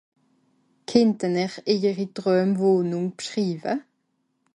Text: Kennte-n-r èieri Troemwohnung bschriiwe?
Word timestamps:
Kennte-n-r 0.89 1.53
èieri 1.73 2.07
Troemwohnung 2.15 3.07
bschriiwe? 3.17 3.73